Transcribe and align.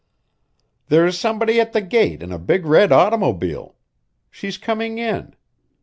"There's 0.87 1.15
somebody 1.19 1.61
at 1.61 1.73
the 1.73 1.79
gate 1.81 2.23
in 2.23 2.31
a 2.31 2.39
big 2.39 2.65
red 2.65 2.91
automobile. 2.91 3.75
She's 4.31 4.57
comin' 4.57 4.97
in. 4.97 5.35